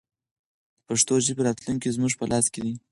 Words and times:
د 0.77 0.81
پښتو 0.87 1.13
ژبې 1.25 1.41
راتلونکی 1.47 1.89
زموږ 1.95 2.13
په 2.19 2.25
لاس 2.31 2.45
کې 2.53 2.59
دی. 2.65 2.73